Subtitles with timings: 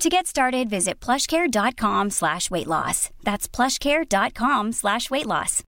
[0.00, 3.10] To get started, visit plushcare.com slash weight loss.
[3.22, 5.62] That's plushcare.com slash weight loss.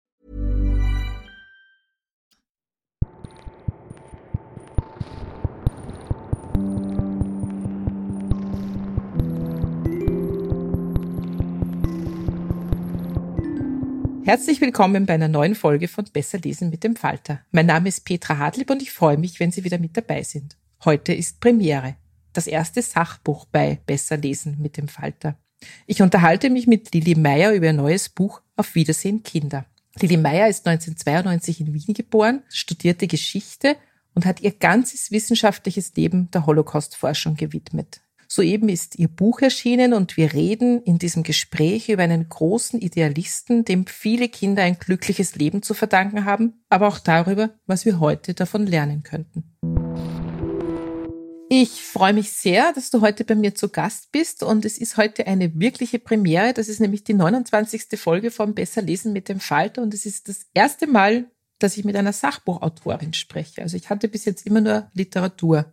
[14.27, 17.41] Herzlich willkommen bei einer neuen Folge von Besser lesen mit dem Falter.
[17.53, 20.57] Mein Name ist Petra Hartlieb und ich freue mich, wenn Sie wieder mit dabei sind.
[20.85, 21.95] Heute ist Premiere
[22.37, 25.37] das erste Sachbuch bei Besser lesen mit dem Falter.
[25.87, 29.65] Ich unterhalte mich mit Lili Meyer über ihr neues Buch Auf Wiedersehen Kinder.
[29.98, 33.77] Lili Meyer ist 1992 in Wien geboren, studierte Geschichte
[34.15, 38.01] und hat ihr ganzes wissenschaftliches Leben der Holocaust-Forschung gewidmet.
[38.28, 43.65] Soeben ist ihr Buch erschienen und wir reden in diesem Gespräch über einen großen Idealisten,
[43.65, 48.34] dem viele Kinder ein glückliches Leben zu verdanken haben, aber auch darüber, was wir heute
[48.34, 49.44] davon lernen könnten.
[51.49, 54.97] Ich freue mich sehr, dass du heute bei mir zu Gast bist und es ist
[54.97, 56.53] heute eine wirkliche Premiere.
[56.53, 57.87] Das ist nämlich die 29.
[57.97, 61.31] Folge von Besser lesen mit dem Falter und es ist das erste Mal,
[61.61, 63.62] dass ich mit einer Sachbuchautorin spreche.
[63.62, 65.73] Also ich hatte bis jetzt immer nur Literatur.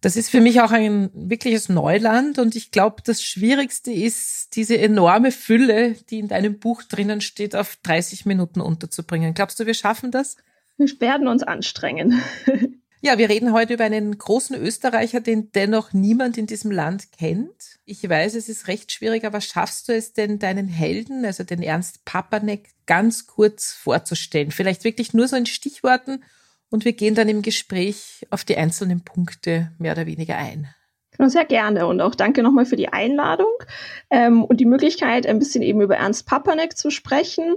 [0.00, 4.78] Das ist für mich auch ein wirkliches Neuland und ich glaube, das Schwierigste ist, diese
[4.78, 9.34] enorme Fülle, die in deinem Buch drinnen steht, auf 30 Minuten unterzubringen.
[9.34, 10.36] Glaubst du, wir schaffen das?
[10.78, 12.22] Wir werden uns anstrengen.
[13.02, 17.78] Ja, wir reden heute über einen großen Österreicher, den dennoch niemand in diesem Land kennt.
[17.86, 21.62] Ich weiß, es ist recht schwierig, aber schaffst du es denn, deinen Helden, also den
[21.62, 24.50] Ernst Papanek, ganz kurz vorzustellen?
[24.50, 26.22] Vielleicht wirklich nur so in Stichworten
[26.68, 30.68] und wir gehen dann im Gespräch auf die einzelnen Punkte mehr oder weniger ein.
[31.28, 33.52] Sehr gerne und auch danke nochmal für die Einladung
[34.08, 37.56] ähm, und die Möglichkeit, ein bisschen eben über Ernst Papanek zu sprechen.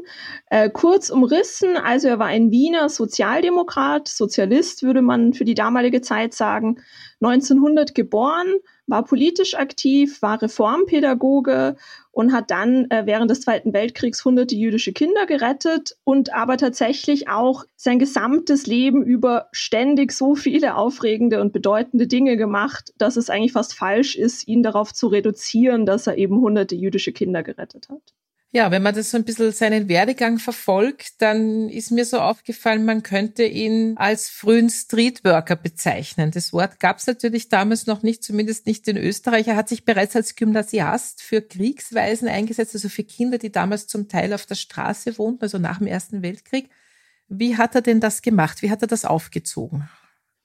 [0.50, 6.01] Äh, kurz umrissen, also er war ein Wiener Sozialdemokrat, Sozialist würde man für die damalige
[6.01, 6.81] Zeit sagen,
[7.22, 8.47] 1900 geboren,
[8.88, 11.75] war politisch aktiv, war Reformpädagoge
[12.11, 17.29] und hat dann äh, während des Zweiten Weltkriegs hunderte jüdische Kinder gerettet und aber tatsächlich
[17.29, 23.29] auch sein gesamtes Leben über ständig so viele aufregende und bedeutende Dinge gemacht, dass es
[23.29, 27.89] eigentlich fast falsch ist, ihn darauf zu reduzieren, dass er eben hunderte jüdische Kinder gerettet
[27.89, 28.13] hat.
[28.55, 32.85] Ja, wenn man das so ein bisschen seinen Werdegang verfolgt, dann ist mir so aufgefallen,
[32.85, 36.29] man könnte ihn als frühen Streetworker bezeichnen.
[36.29, 39.47] Das Wort gab es natürlich damals noch nicht, zumindest nicht in Österreich.
[39.47, 44.07] Er hat sich bereits als Gymnasiast für Kriegsweisen eingesetzt, also für Kinder, die damals zum
[44.07, 46.69] Teil auf der Straße wohnten, also nach dem Ersten Weltkrieg.
[47.29, 48.61] Wie hat er denn das gemacht?
[48.61, 49.89] Wie hat er das aufgezogen?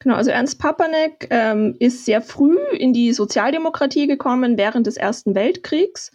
[0.01, 5.35] Genau, also Ernst Papanek ähm, ist sehr früh in die Sozialdemokratie gekommen während des Ersten
[5.35, 6.13] Weltkriegs,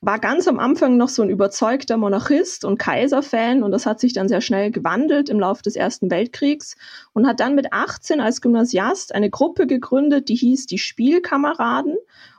[0.00, 4.12] war ganz am Anfang noch so ein überzeugter Monarchist und Kaiserfan und das hat sich
[4.12, 6.76] dann sehr schnell gewandelt im Laufe des Ersten Weltkriegs
[7.12, 11.96] und hat dann mit 18 als Gymnasiast eine Gruppe gegründet, die hieß die Spielkameraden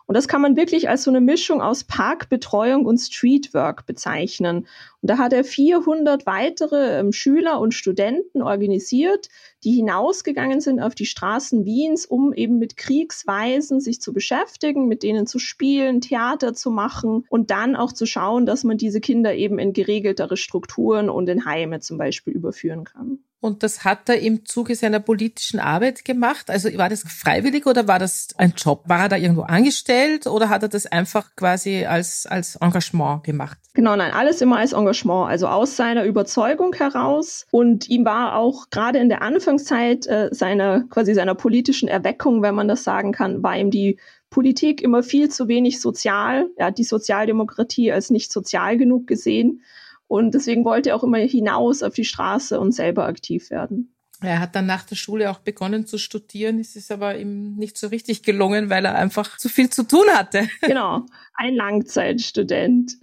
[0.08, 4.68] und das kann man wirklich als so eine Mischung aus Parkbetreuung und Streetwork bezeichnen.
[5.02, 9.30] Und da hat er 400 weitere ähm, Schüler und Studenten organisiert,
[9.66, 15.02] die hinausgegangen sind auf die Straßen Wiens, um eben mit Kriegsweisen sich zu beschäftigen, mit
[15.02, 19.34] denen zu spielen, Theater zu machen und dann auch zu schauen, dass man diese Kinder
[19.34, 23.20] eben in geregeltere Strukturen und in Heime zum Beispiel überführen kann.
[23.46, 26.50] Und das hat er im Zuge seiner politischen Arbeit gemacht.
[26.50, 28.82] Also war das freiwillig oder war das ein Job?
[28.88, 33.60] War er da irgendwo angestellt oder hat er das einfach quasi als, als Engagement gemacht?
[33.76, 37.46] Genau, nein, alles immer als Engagement, also aus seiner Überzeugung heraus.
[37.52, 42.42] Und ihm war auch gerade in der Anfang Anfangszeit äh, seiner quasi seiner politischen Erweckung,
[42.42, 44.00] wenn man das sagen kann, war ihm die
[44.30, 46.50] Politik immer viel zu wenig sozial.
[46.58, 49.62] Er hat die Sozialdemokratie als nicht sozial genug gesehen
[50.08, 53.95] und deswegen wollte er auch immer hinaus auf die Straße und selber aktiv werden.
[54.28, 56.60] Er hat dann nach der Schule auch begonnen zu studieren.
[56.60, 60.06] Es ist aber ihm nicht so richtig gelungen, weil er einfach zu viel zu tun
[60.14, 60.48] hatte.
[60.62, 61.06] Genau,
[61.36, 62.98] ein Langzeitstudent.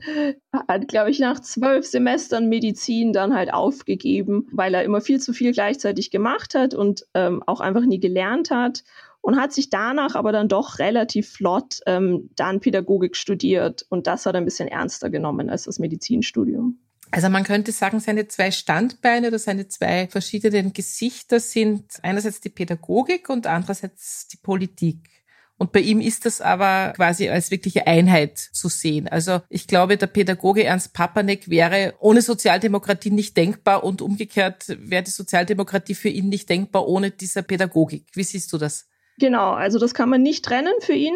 [0.68, 5.32] Hat, glaube ich, nach zwölf Semestern Medizin dann halt aufgegeben, weil er immer viel zu
[5.32, 8.82] viel gleichzeitig gemacht hat und ähm, auch einfach nie gelernt hat.
[9.20, 13.86] Und hat sich danach aber dann doch relativ flott ähm, dann Pädagogik studiert.
[13.88, 16.81] Und das hat er ein bisschen ernster genommen als das Medizinstudium.
[17.12, 22.48] Also man könnte sagen, seine zwei Standbeine oder seine zwei verschiedenen Gesichter sind einerseits die
[22.48, 25.10] Pädagogik und andererseits die Politik.
[25.58, 29.08] Und bei ihm ist das aber quasi als wirkliche Einheit zu sehen.
[29.08, 35.02] Also ich glaube, der Pädagoge Ernst Papanek wäre ohne Sozialdemokratie nicht denkbar und umgekehrt wäre
[35.02, 38.06] die Sozialdemokratie für ihn nicht denkbar ohne dieser Pädagogik.
[38.14, 38.88] Wie siehst du das?
[39.18, 41.14] Genau, also das kann man nicht trennen für ihn.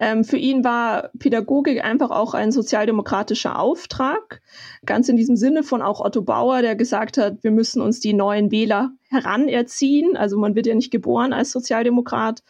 [0.00, 4.42] Ähm, für ihn war Pädagogik einfach auch ein sozialdemokratischer Auftrag,
[4.84, 8.12] ganz in diesem Sinne von auch Otto Bauer, der gesagt hat, wir müssen uns die
[8.12, 10.16] neuen Wähler heranerziehen.
[10.16, 12.42] Also man wird ja nicht geboren als Sozialdemokrat.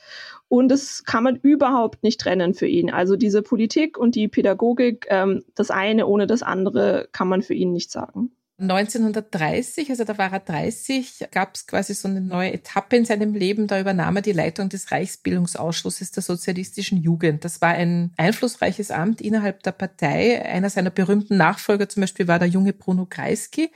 [0.49, 2.91] Und das kann man überhaupt nicht trennen für ihn.
[2.91, 7.55] Also diese Politik und die Pädagogik, ähm, das eine ohne das andere kann man für
[7.55, 8.31] ihn nicht sagen.
[8.57, 13.35] 1930, also da war er 30, gab es quasi so eine neue Etappe in seinem
[13.35, 13.67] Leben.
[13.67, 17.45] Da übernahm er die Leitung des Reichsbildungsausschusses der sozialistischen Jugend.
[17.45, 20.41] Das war ein einflussreiches Amt innerhalb der Partei.
[20.45, 23.71] Einer seiner berühmten Nachfolger zum Beispiel war der junge Bruno Kreisky.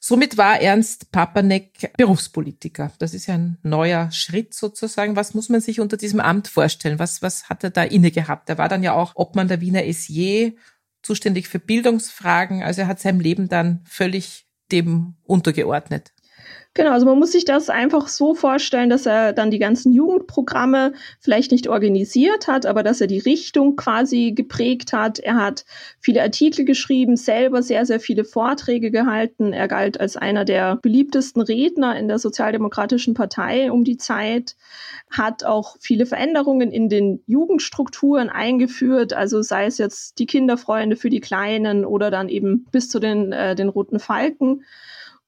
[0.00, 2.92] Somit war Ernst Papanek Berufspolitiker.
[2.98, 5.16] Das ist ja ein neuer Schritt sozusagen.
[5.16, 6.98] Was muss man sich unter diesem Amt vorstellen?
[6.98, 8.50] Was, was hat er da inne gehabt?
[8.50, 10.52] Er war dann ja auch Obmann der Wiener SJ
[11.04, 12.62] zuständig für Bildungsfragen.
[12.62, 16.13] Also er hat sein Leben dann völlig dem untergeordnet.
[16.76, 20.92] Genau, also man muss sich das einfach so vorstellen, dass er dann die ganzen Jugendprogramme
[21.20, 25.20] vielleicht nicht organisiert hat, aber dass er die Richtung quasi geprägt hat.
[25.20, 25.64] Er hat
[26.00, 29.52] viele Artikel geschrieben, selber sehr, sehr viele Vorträge gehalten.
[29.52, 34.56] Er galt als einer der beliebtesten Redner in der Sozialdemokratischen Partei um die Zeit,
[35.12, 41.08] hat auch viele Veränderungen in den Jugendstrukturen eingeführt, also sei es jetzt die Kinderfreunde für
[41.08, 44.64] die Kleinen oder dann eben bis zu den, äh, den Roten Falken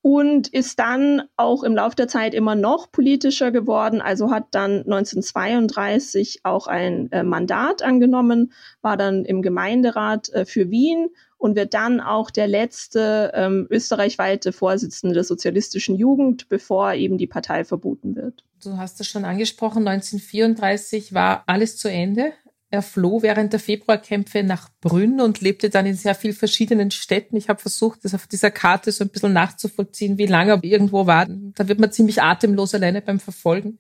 [0.07, 4.85] und ist dann auch im Laufe der Zeit immer noch politischer geworden, also hat dann
[4.85, 11.09] 1932 auch ein äh, Mandat angenommen, war dann im Gemeinderat äh, für Wien
[11.39, 17.27] und wird dann auch der letzte ähm, österreichweite Vorsitzende der sozialistischen Jugend, bevor eben die
[17.27, 18.45] Partei verboten wird.
[18.63, 22.33] Du hast es schon angesprochen, 1934 war alles zu Ende.
[22.69, 27.37] Er floh während der Februarkämpfe nach Brünn und lebte dann in sehr vielen verschiedenen Städten.
[27.37, 31.07] Ich habe versucht, das auf dieser Karte so ein bisschen nachzuvollziehen, wie lange er irgendwo
[31.07, 31.27] war.
[31.27, 33.79] Da wird man ziemlich atemlos alleine beim Verfolgen.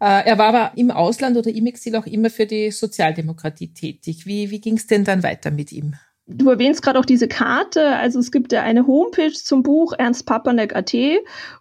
[0.00, 4.24] Äh, er war aber im Ausland oder im Exil auch immer für die Sozialdemokratie tätig.
[4.26, 5.94] Wie, wie ging es denn dann weiter mit ihm?
[6.26, 7.96] Du erwähnst gerade auch diese Karte.
[7.96, 10.94] Also es gibt ja eine Homepage zum Buch Ernst Papanek.at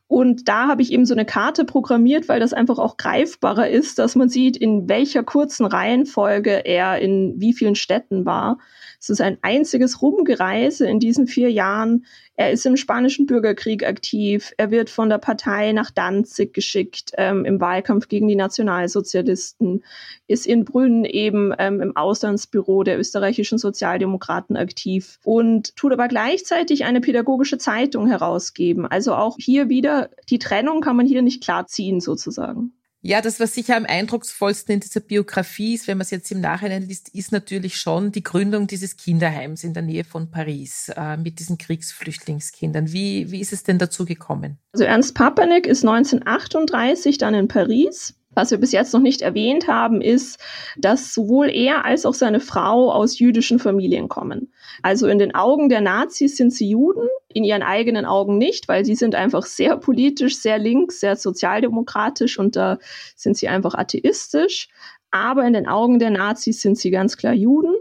[0.08, 3.98] und da habe ich eben so eine Karte programmiert, weil das einfach auch greifbarer ist,
[3.98, 8.60] dass man sieht, in welcher kurzen Reihenfolge er in wie vielen Städten war.
[9.02, 12.06] Es ist ein einziges Rumgereise in diesen vier Jahren.
[12.36, 14.54] Er ist im Spanischen Bürgerkrieg aktiv.
[14.58, 19.84] Er wird von der Partei nach Danzig geschickt ähm, im Wahlkampf gegen die Nationalsozialisten,
[20.28, 26.86] ist in Brünn eben ähm, im Auslandsbüro der österreichischen Sozialdemokraten aktiv und tut aber gleichzeitig
[26.86, 28.86] eine pädagogische Zeitung herausgeben.
[28.86, 32.74] Also auch hier wieder, die Trennung kann man hier nicht klar ziehen sozusagen.
[33.04, 36.40] Ja, das, was sicher am eindrucksvollsten in dieser Biografie ist, wenn man es jetzt im
[36.40, 41.18] Nachhinein liest, ist natürlich schon die Gründung dieses Kinderheims in der Nähe von Paris äh,
[41.18, 42.92] mit diesen Kriegsflüchtlingskindern.
[42.94, 44.60] Wie, wie ist es denn dazu gekommen?
[44.74, 49.68] Also Ernst Papanek ist 1938 dann in Paris was wir bis jetzt noch nicht erwähnt
[49.68, 50.40] haben, ist,
[50.78, 54.54] dass sowohl er als auch seine Frau aus jüdischen Familien kommen.
[54.82, 58.86] Also in den Augen der Nazis sind sie Juden, in ihren eigenen Augen nicht, weil
[58.86, 62.78] sie sind einfach sehr politisch, sehr links, sehr sozialdemokratisch und da
[63.16, 64.70] sind sie einfach atheistisch.
[65.12, 67.76] Aber in den Augen der Nazis sind sie ganz klar Juden.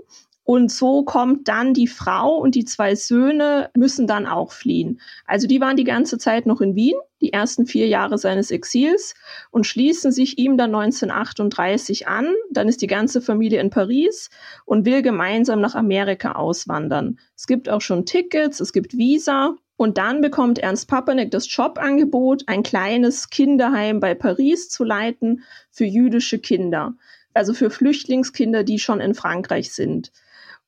[0.51, 5.01] Und so kommt dann die Frau und die zwei Söhne müssen dann auch fliehen.
[5.25, 9.15] Also die waren die ganze Zeit noch in Wien, die ersten vier Jahre seines Exils
[9.53, 12.35] und schließen sich ihm dann 1938 an.
[12.51, 14.29] Dann ist die ganze Familie in Paris
[14.65, 17.21] und will gemeinsam nach Amerika auswandern.
[17.37, 19.55] Es gibt auch schon Tickets, es gibt Visa.
[19.77, 25.85] Und dann bekommt Ernst Papanek das Jobangebot, ein kleines Kinderheim bei Paris zu leiten für
[25.85, 26.95] jüdische Kinder.
[27.35, 30.11] Also für Flüchtlingskinder, die schon in Frankreich sind.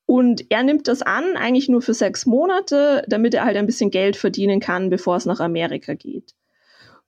[0.07, 3.91] Und er nimmt das an, eigentlich nur für sechs Monate, damit er halt ein bisschen
[3.91, 6.35] Geld verdienen kann, bevor es nach Amerika geht.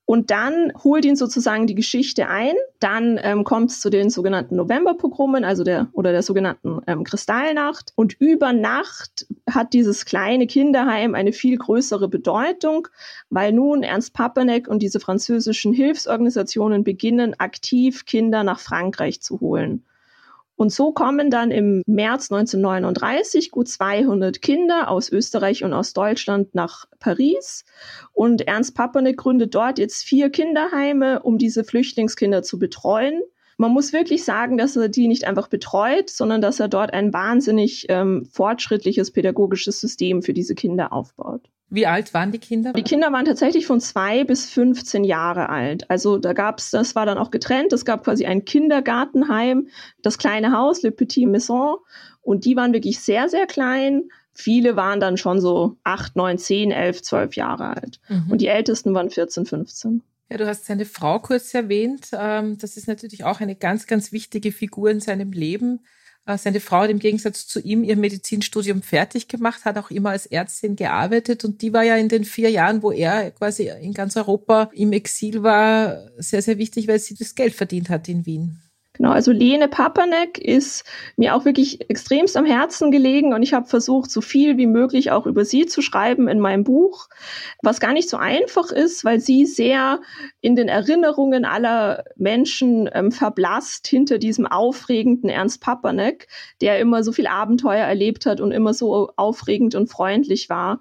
[0.07, 2.55] Und dann holt ihn sozusagen die Geschichte ein.
[2.79, 7.93] Dann ähm, kommt es zu den sogenannten Novemberpogromen, also der oder der sogenannten ähm, Kristallnacht.
[7.97, 12.89] Und über Nacht hat dieses kleine Kinderheim eine viel größere Bedeutung,
[13.31, 19.87] weil nun Ernst Papanek und diese französischen Hilfsorganisationen beginnen, aktiv Kinder nach Frankreich zu holen.
[20.57, 26.55] Und so kommen dann im März 1939 gut 200 Kinder aus Österreich und aus Deutschland
[26.55, 27.65] nach Paris.
[28.13, 33.21] Und Ernst Papanek gründet dort jetzt vier Kinderheime, um diese Flüchtlingskinder zu betreuen.
[33.57, 37.13] Man muss wirklich sagen, dass er die nicht einfach betreut, sondern dass er dort ein
[37.13, 41.49] wahnsinnig ähm, fortschrittliches pädagogisches System für diese Kinder aufbaut.
[41.71, 42.73] Wie alt waren die Kinder?
[42.73, 45.91] Die Kinder waren tatsächlich von zwei bis 15 Jahre alt.
[45.91, 47.73] Also da gab es, das war dann auch getrennt.
[47.73, 49.69] Es gab quasi ein Kindergartenheim,
[50.03, 51.79] das kleine Haus, Le Petit Maison.
[52.23, 54.05] Und die waren wirklich sehr, sehr klein.
[54.33, 58.01] Viele waren dann schon so acht, neun, zehn, elf, zwölf Jahre alt.
[58.09, 58.31] Mhm.
[58.31, 60.03] Und die ältesten waren 14, 15.
[60.31, 62.09] Ja, du hast seine Frau kurz erwähnt.
[62.13, 65.81] Ähm, das ist natürlich auch eine ganz, ganz wichtige Figur in seinem Leben.
[66.27, 70.11] Äh, seine Frau hat im Gegensatz zu ihm ihr Medizinstudium fertig gemacht, hat auch immer
[70.11, 73.93] als Ärztin gearbeitet und die war ja in den vier Jahren, wo er quasi in
[73.93, 78.25] ganz Europa im Exil war, sehr, sehr wichtig, weil sie das Geld verdient hat in
[78.25, 78.64] Wien.
[78.97, 80.85] Genau, also Lene Papanek ist
[81.17, 85.11] mir auch wirklich extremst am Herzen gelegen und ich habe versucht, so viel wie möglich
[85.11, 87.09] auch über sie zu schreiben in meinem Buch,
[87.61, 90.01] was gar nicht so einfach ist, weil sie sehr
[90.41, 96.29] in den Erinnerungen aller Menschen ähm, verblasst hinter diesem aufregenden Ernst Papanek,
[96.61, 100.79] der immer so viel Abenteuer erlebt hat und immer so aufregend und freundlich war.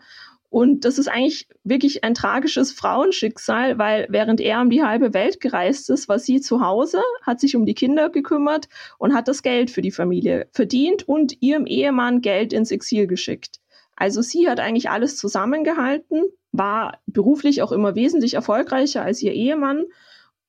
[0.54, 5.40] Und das ist eigentlich wirklich ein tragisches Frauenschicksal, weil während er um die halbe Welt
[5.40, 8.70] gereist ist, war sie zu Hause, hat sich um die Kinder gekümmert
[9.00, 13.62] und hat das Geld für die Familie verdient und ihrem Ehemann Geld ins Exil geschickt.
[13.96, 19.86] Also sie hat eigentlich alles zusammengehalten, war beruflich auch immer wesentlich erfolgreicher als ihr Ehemann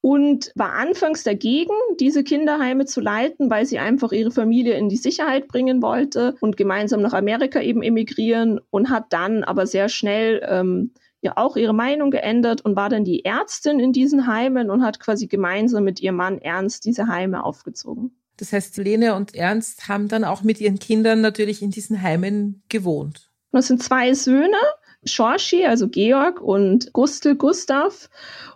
[0.04, 4.98] und war anfangs dagegen, diese Kinderheime zu leiten, weil sie einfach ihre Familie in die
[4.98, 10.46] Sicherheit bringen wollte und gemeinsam nach Amerika eben emigrieren und hat dann aber sehr schnell
[10.46, 10.92] ähm,
[11.22, 15.00] ja auch ihre Meinung geändert und war dann die Ärztin in diesen Heimen und hat
[15.00, 18.14] quasi gemeinsam mit ihrem Mann Ernst diese Heime aufgezogen.
[18.36, 22.62] Das heißt, Lene und Ernst haben dann auch mit ihren Kindern natürlich in diesen Heimen
[22.68, 23.30] gewohnt.
[23.52, 24.58] Das sind zwei Söhne,
[25.04, 28.08] Schorschi, also Georg und Gustel Gustav.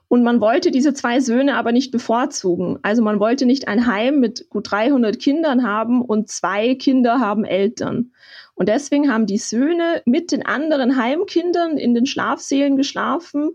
[0.09, 2.79] Und man wollte diese zwei Söhne aber nicht bevorzugen.
[2.83, 7.45] Also man wollte nicht ein Heim mit gut 300 Kindern haben und zwei Kinder haben
[7.45, 8.13] Eltern.
[8.55, 13.51] Und deswegen haben die Söhne mit den anderen Heimkindern in den Schlafsälen geschlafen,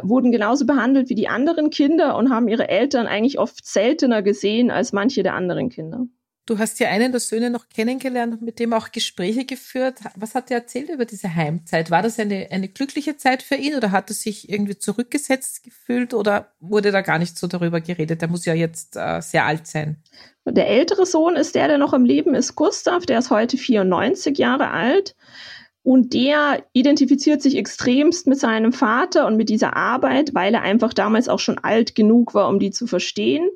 [0.00, 4.70] wurden genauso behandelt wie die anderen Kinder und haben ihre Eltern eigentlich oft seltener gesehen
[4.70, 6.06] als manche der anderen Kinder.
[6.48, 9.96] Du hast ja einen der Söhne noch kennengelernt und mit dem auch Gespräche geführt.
[10.16, 11.90] Was hat er erzählt über diese Heimzeit?
[11.90, 16.14] War das eine, eine glückliche Zeit für ihn oder hat er sich irgendwie zurückgesetzt gefühlt
[16.14, 18.22] oder wurde da gar nicht so darüber geredet?
[18.22, 20.02] Der muss ja jetzt äh, sehr alt sein.
[20.46, 23.04] Der ältere Sohn ist der, der noch am Leben ist, Gustav.
[23.04, 25.16] Der ist heute 94 Jahre alt.
[25.82, 30.94] Und der identifiziert sich extremst mit seinem Vater und mit dieser Arbeit, weil er einfach
[30.94, 33.50] damals auch schon alt genug war, um die zu verstehen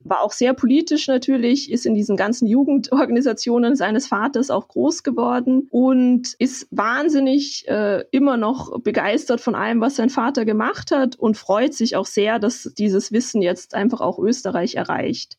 [0.00, 5.66] war auch sehr politisch natürlich, ist in diesen ganzen Jugendorganisationen seines Vaters auch groß geworden
[5.70, 11.36] und ist wahnsinnig äh, immer noch begeistert von allem, was sein Vater gemacht hat und
[11.36, 15.36] freut sich auch sehr, dass dieses Wissen jetzt einfach auch Österreich erreicht.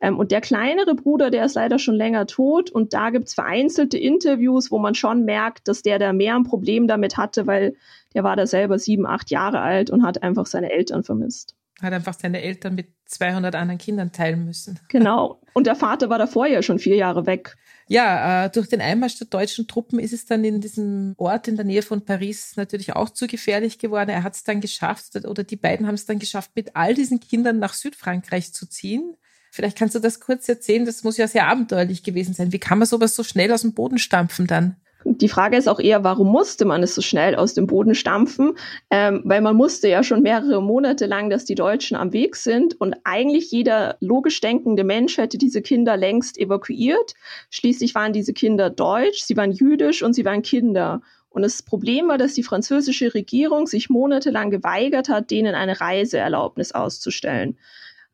[0.00, 3.98] Ähm, und der kleinere Bruder, der ist leider schon länger tot und da gibt's vereinzelte
[3.98, 7.76] Interviews, wo man schon merkt, dass der da mehr ein Problem damit hatte, weil
[8.14, 11.54] der war da selber sieben, acht Jahre alt und hat einfach seine Eltern vermisst.
[11.82, 14.80] Hat einfach seine Eltern mit 200 anderen Kindern teilen müssen.
[14.88, 15.40] Genau.
[15.52, 17.56] Und der Vater war davor ja schon vier Jahre weg.
[17.88, 21.56] Ja, äh, durch den Einmarsch der deutschen Truppen ist es dann in diesem Ort in
[21.56, 24.10] der Nähe von Paris natürlich auch zu gefährlich geworden.
[24.10, 27.20] Er hat es dann geschafft, oder die beiden haben es dann geschafft, mit all diesen
[27.20, 29.16] Kindern nach Südfrankreich zu ziehen.
[29.52, 32.52] Vielleicht kannst du das kurz erzählen, das muss ja sehr abenteuerlich gewesen sein.
[32.52, 34.76] Wie kann man sowas so schnell aus dem Boden stampfen dann?
[35.08, 38.54] Die Frage ist auch eher, warum musste man es so schnell aus dem Boden stampfen?
[38.90, 42.80] Ähm, weil man musste ja schon mehrere Monate lang, dass die Deutschen am Weg sind
[42.80, 47.14] und eigentlich jeder logisch denkende Mensch hätte diese Kinder längst evakuiert.
[47.50, 51.00] Schließlich waren diese Kinder deutsch, sie waren jüdisch und sie waren Kinder.
[51.30, 56.72] Und das Problem war, dass die französische Regierung sich monatelang geweigert hat, denen eine Reiseerlaubnis
[56.72, 57.58] auszustellen.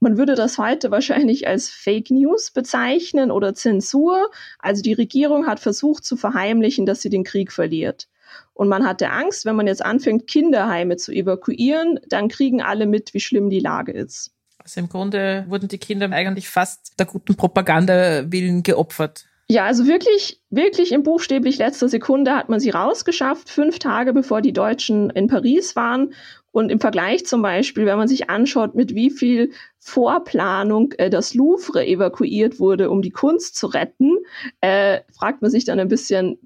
[0.02, 4.32] Man würde das heute wahrscheinlich als Fake News bezeichnen oder Zensur.
[4.58, 8.08] Also die Regierung hat versucht zu verheimlichen, dass sie den Krieg verliert.
[8.52, 13.14] Und man hatte Angst, wenn man jetzt anfängt, Kinderheime zu evakuieren, dann kriegen alle mit,
[13.14, 14.32] wie schlimm die Lage ist.
[14.58, 19.26] Also im Grunde wurden die Kinder eigentlich fast der guten Propaganda willen geopfert.
[19.48, 24.40] Ja, also wirklich, wirklich in buchstäblich letzter Sekunde hat man sie rausgeschafft, fünf Tage bevor
[24.40, 26.14] die Deutschen in Paris waren.
[26.52, 31.34] Und im Vergleich zum Beispiel, wenn man sich anschaut, mit wie viel Vorplanung äh, das
[31.34, 34.18] Louvre evakuiert wurde, um die Kunst zu retten,
[34.60, 36.38] äh, fragt man sich dann ein bisschen,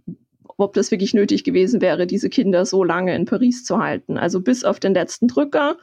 [0.56, 4.16] ob das wirklich nötig gewesen wäre, diese Kinder so lange in Paris zu halten.
[4.16, 5.76] Also bis auf den letzten Drücker.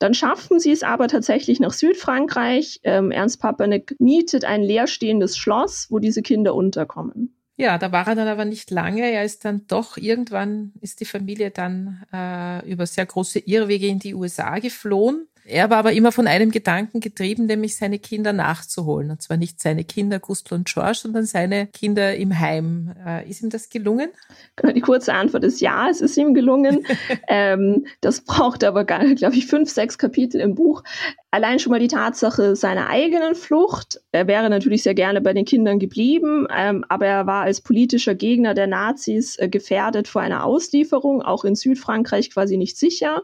[0.00, 2.80] Dann schaffen sie es aber tatsächlich nach Südfrankreich.
[2.84, 7.37] Ähm, Ernst Papanek mietet ein leerstehendes Schloss, wo diese Kinder unterkommen.
[7.60, 9.02] Ja, da war er dann aber nicht lange.
[9.10, 13.98] Er ist dann doch irgendwann, ist die Familie dann äh, über sehr große Irrwege in
[13.98, 15.26] die USA geflohen.
[15.50, 19.10] Er war aber immer von einem Gedanken getrieben, nämlich seine Kinder nachzuholen.
[19.10, 22.94] Und zwar nicht seine Kinder Gustl und George, sondern seine Kinder im Heim.
[23.06, 24.10] Äh, ist ihm das gelungen?
[24.56, 26.86] Genau, die kurze Antwort ist ja, es ist ihm gelungen.
[27.28, 30.82] ähm, das braucht aber, glaube ich, fünf, sechs Kapitel im Buch.
[31.30, 34.02] Allein schon mal die Tatsache seiner eigenen Flucht.
[34.12, 38.14] Er wäre natürlich sehr gerne bei den Kindern geblieben, ähm, aber er war als politischer
[38.14, 43.22] Gegner der Nazis äh, gefährdet vor einer Auslieferung, auch in Südfrankreich quasi nicht sicher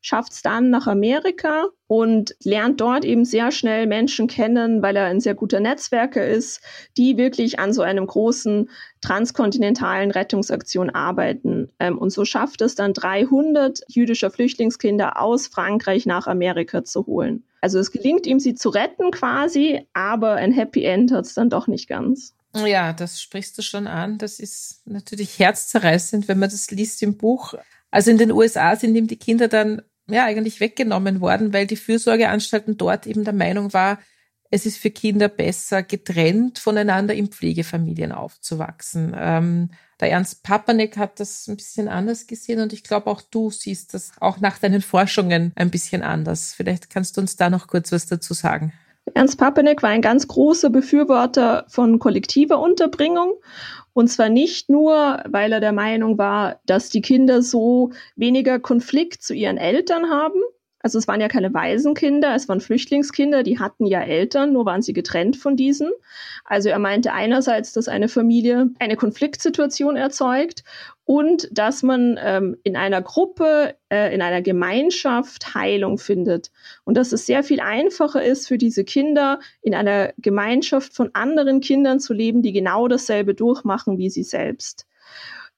[0.00, 5.06] schafft es dann nach Amerika und lernt dort eben sehr schnell Menschen kennen, weil er
[5.06, 6.60] ein sehr guter Netzwerker ist,
[6.96, 8.68] die wirklich an so einem großen
[9.00, 11.70] transkontinentalen Rettungsaktion arbeiten.
[11.78, 17.44] Ähm, und so schafft es dann 300 jüdischer Flüchtlingskinder aus Frankreich nach Amerika zu holen.
[17.60, 21.50] Also es gelingt ihm, sie zu retten quasi, aber ein Happy End hat es dann
[21.50, 22.34] doch nicht ganz.
[22.54, 24.18] Ja, das sprichst du schon an.
[24.18, 27.54] Das ist natürlich herzzerreißend, wenn man das liest im Buch.
[27.90, 31.76] Also in den USA sind ihm die Kinder dann ja eigentlich weggenommen worden, weil die
[31.76, 33.98] Fürsorgeanstalten dort eben der Meinung war,
[34.50, 39.14] es ist für Kinder besser, getrennt voneinander in Pflegefamilien aufzuwachsen.
[39.16, 43.50] Ähm, der Ernst Papanek hat das ein bisschen anders gesehen und ich glaube auch du
[43.50, 46.54] siehst das auch nach deinen Forschungen ein bisschen anders.
[46.54, 48.72] Vielleicht kannst du uns da noch kurz was dazu sagen.
[49.14, 53.34] Ernst Papenek war ein ganz großer Befürworter von kollektiver Unterbringung.
[53.92, 59.22] Und zwar nicht nur, weil er der Meinung war, dass die Kinder so weniger Konflikt
[59.22, 60.40] zu ihren Eltern haben,
[60.88, 64.80] also es waren ja keine Waisenkinder, es waren Flüchtlingskinder, die hatten ja Eltern, nur waren
[64.80, 65.90] sie getrennt von diesen.
[66.46, 70.64] Also er meinte einerseits, dass eine Familie eine Konfliktsituation erzeugt
[71.04, 76.50] und dass man ähm, in einer Gruppe, äh, in einer Gemeinschaft Heilung findet.
[76.84, 81.60] Und dass es sehr viel einfacher ist für diese Kinder, in einer Gemeinschaft von anderen
[81.60, 84.87] Kindern zu leben, die genau dasselbe durchmachen wie sie selbst.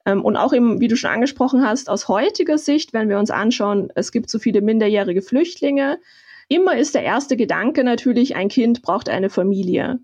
[0.07, 3.31] Ähm, und auch eben, wie du schon angesprochen hast, aus heutiger Sicht, wenn wir uns
[3.31, 5.99] anschauen, es gibt so viele minderjährige Flüchtlinge,
[6.49, 10.01] immer ist der erste Gedanke natürlich, ein Kind braucht eine Familie.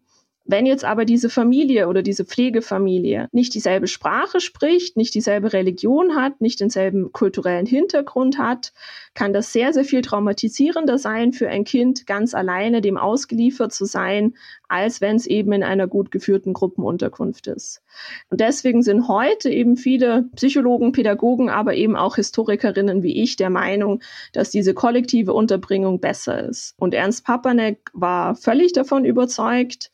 [0.48, 6.14] Wenn jetzt aber diese Familie oder diese Pflegefamilie nicht dieselbe Sprache spricht, nicht dieselbe Religion
[6.14, 8.72] hat, nicht denselben kulturellen Hintergrund hat,
[9.14, 13.86] kann das sehr, sehr viel traumatisierender sein für ein Kind, ganz alleine dem ausgeliefert zu
[13.86, 14.34] sein,
[14.68, 17.82] als wenn es eben in einer gut geführten Gruppenunterkunft ist.
[18.30, 23.50] Und deswegen sind heute eben viele Psychologen, Pädagogen, aber eben auch Historikerinnen wie ich der
[23.50, 24.02] Meinung,
[24.32, 26.74] dass diese kollektive Unterbringung besser ist.
[26.78, 29.90] Und Ernst Papanek war völlig davon überzeugt.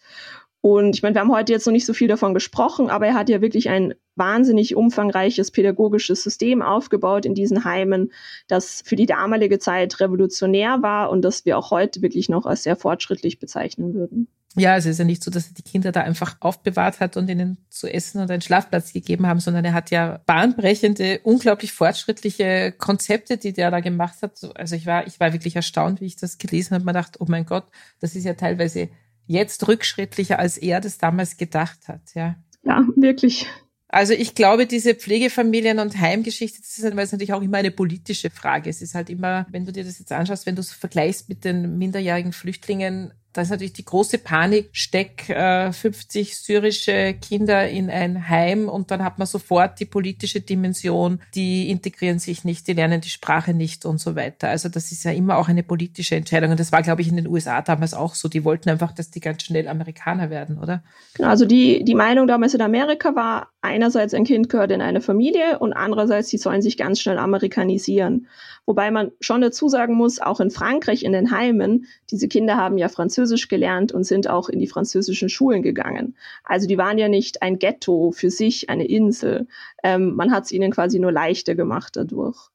[0.63, 3.15] Und ich meine, wir haben heute jetzt noch nicht so viel davon gesprochen, aber er
[3.15, 8.13] hat ja wirklich ein wahnsinnig umfangreiches pädagogisches System aufgebaut in diesen Heimen,
[8.47, 12.63] das für die damalige Zeit revolutionär war und das wir auch heute wirklich noch als
[12.63, 14.29] sehr fortschrittlich bezeichnen würden.
[14.55, 17.29] Ja, es ist ja nicht so, dass er die Kinder da einfach aufbewahrt hat und
[17.31, 22.75] ihnen zu essen und einen Schlafplatz gegeben haben, sondern er hat ja bahnbrechende, unglaublich fortschrittliche
[22.77, 24.38] Konzepte, die der da gemacht hat.
[24.57, 26.85] Also ich war, ich war wirklich erstaunt, wie ich das gelesen habe.
[26.85, 27.65] Man dachte, oh mein Gott,
[28.01, 28.91] das ist ja teilweise
[29.27, 32.37] jetzt rückschrittlicher, als er das damals gedacht hat, ja.
[32.65, 33.47] Ja, wirklich.
[33.88, 38.71] Also ich glaube, diese Pflegefamilien- und Heimgeschichte, das ist natürlich auch immer eine politische Frage.
[38.71, 41.45] Es ist halt immer, wenn du dir das jetzt anschaust, wenn du es vergleichst mit
[41.45, 47.88] den minderjährigen Flüchtlingen, da ist natürlich die große Panik, steck äh, 50 syrische Kinder in
[47.88, 52.75] ein Heim und dann hat man sofort die politische Dimension, die integrieren sich nicht, die
[52.75, 54.49] lernen die Sprache nicht und so weiter.
[54.49, 56.51] Also das ist ja immer auch eine politische Entscheidung.
[56.51, 58.29] Und das war, glaube ich, in den USA damals auch so.
[58.29, 60.83] Die wollten einfach, dass die ganz schnell Amerikaner werden, oder?
[61.14, 65.01] Genau, also die, die Meinung damals in Amerika war, einerseits ein Kind gehört in eine
[65.01, 68.27] Familie und andererseits, sie sollen sich ganz schnell amerikanisieren.
[68.66, 72.77] Wobei man schon dazu sagen muss, auch in Frankreich in den Heimen, diese Kinder haben
[72.77, 76.16] ja Französisch gelernt und sind auch in die französischen Schulen gegangen.
[76.44, 79.46] Also die waren ja nicht ein Ghetto für sich, eine Insel.
[79.83, 82.51] Ähm, man hat es ihnen quasi nur leichter gemacht dadurch.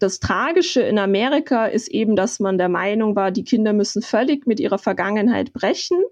[0.00, 4.46] Das Tragische in Amerika ist eben, dass man der Meinung war, die Kinder müssen völlig
[4.46, 6.02] mit ihrer Vergangenheit brechen,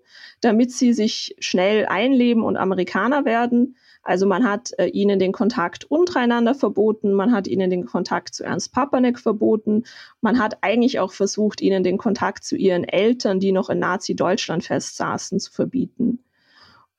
[0.41, 3.77] damit sie sich schnell einleben und Amerikaner werden.
[4.03, 8.45] Also man hat äh, ihnen den Kontakt untereinander verboten, man hat ihnen den Kontakt zu
[8.45, 9.85] Ernst Papanek verboten,
[10.21, 14.65] man hat eigentlich auch versucht, ihnen den Kontakt zu ihren Eltern, die noch in Nazi-Deutschland
[14.65, 16.25] festsaßen, zu verbieten.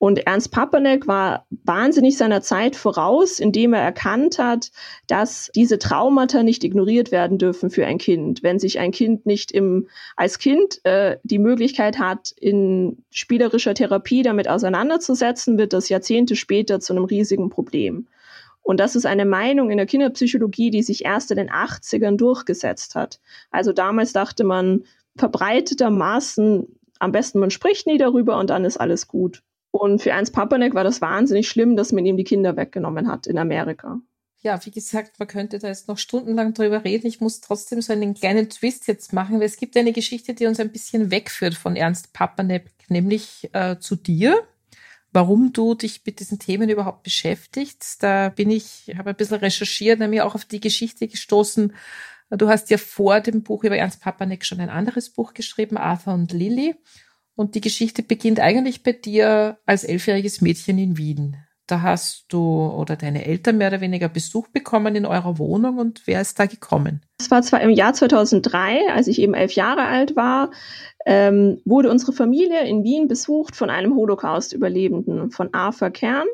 [0.03, 4.69] Und Ernst Papanek war wahnsinnig seiner Zeit voraus, indem er erkannt hat,
[5.07, 8.43] dass diese Traumata nicht ignoriert werden dürfen für ein Kind.
[8.43, 9.87] Wenn sich ein Kind nicht im,
[10.17, 16.81] als Kind äh, die Möglichkeit hat, in spielerischer Therapie damit auseinanderzusetzen, wird das Jahrzehnte später
[16.81, 18.09] zu einem riesigen Problem.
[18.61, 22.95] Und das ist eine Meinung in der Kinderpsychologie, die sich erst in den 80ern durchgesetzt
[22.95, 23.21] hat.
[23.51, 24.83] Also damals dachte man
[25.15, 26.67] verbreitetermaßen,
[26.99, 29.43] am besten man spricht nie darüber und dann ist alles gut.
[29.75, 33.25] Und für Ernst Papanek war das wahnsinnig schlimm, dass man ihm die Kinder weggenommen hat
[33.25, 33.99] in Amerika.
[34.41, 37.07] Ja, wie gesagt, man könnte da jetzt noch stundenlang drüber reden.
[37.07, 40.45] Ich muss trotzdem so einen kleinen Twist jetzt machen, weil es gibt eine Geschichte, die
[40.45, 44.43] uns ein bisschen wegführt von Ernst Papanek, nämlich äh, zu dir.
[45.11, 49.97] Warum du dich mit diesen Themen überhaupt beschäftigst, da bin ich, habe ein bisschen recherchiert,
[49.97, 51.73] nämlich auch auf die Geschichte gestoßen.
[52.29, 56.13] Du hast ja vor dem Buch über Ernst Papanek schon ein anderes Buch geschrieben, Arthur
[56.13, 56.75] und Lilly.
[57.35, 61.37] Und die Geschichte beginnt eigentlich bei dir als elfjähriges Mädchen in Wien.
[61.65, 66.01] Da hast du oder deine Eltern mehr oder weniger Besuch bekommen in eurer Wohnung und
[66.05, 67.01] wer ist da gekommen?
[67.17, 70.51] Das war zwar im Jahr 2003, als ich eben elf Jahre alt war,
[71.05, 76.27] ähm, wurde unsere Familie in Wien besucht von einem Holocaust-Überlebenden, von Arthur Kern.